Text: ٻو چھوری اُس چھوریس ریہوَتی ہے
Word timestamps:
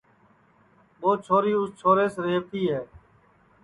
ٻو 0.99 1.09
چھوری 1.25 1.53
اُس 1.57 1.69
چھوریس 1.79 2.13
ریہوَتی 2.23 2.61
ہے 2.71 2.81